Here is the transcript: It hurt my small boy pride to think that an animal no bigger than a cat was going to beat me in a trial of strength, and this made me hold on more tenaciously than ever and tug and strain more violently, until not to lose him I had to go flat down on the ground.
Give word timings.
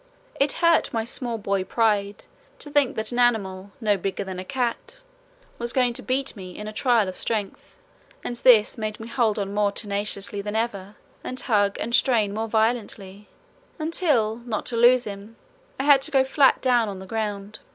It 0.39 0.53
hurt 0.53 0.91
my 0.91 1.03
small 1.03 1.37
boy 1.37 1.63
pride 1.63 2.25
to 2.57 2.71
think 2.71 2.95
that 2.95 3.11
an 3.11 3.19
animal 3.19 3.69
no 3.79 3.97
bigger 3.97 4.23
than 4.23 4.39
a 4.39 4.43
cat 4.43 5.01
was 5.59 5.73
going 5.73 5.93
to 5.93 6.01
beat 6.01 6.35
me 6.35 6.57
in 6.57 6.67
a 6.67 6.73
trial 6.73 7.07
of 7.07 7.15
strength, 7.15 7.77
and 8.23 8.35
this 8.37 8.79
made 8.79 8.99
me 8.99 9.07
hold 9.07 9.37
on 9.37 9.53
more 9.53 9.71
tenaciously 9.71 10.41
than 10.41 10.55
ever 10.55 10.95
and 11.23 11.37
tug 11.37 11.77
and 11.79 11.93
strain 11.93 12.33
more 12.33 12.47
violently, 12.47 13.27
until 13.77 14.37
not 14.37 14.65
to 14.65 14.75
lose 14.75 15.03
him 15.03 15.35
I 15.79 15.83
had 15.83 16.01
to 16.01 16.09
go 16.09 16.23
flat 16.23 16.63
down 16.63 16.89
on 16.89 16.97
the 16.97 17.05
ground. 17.05 17.59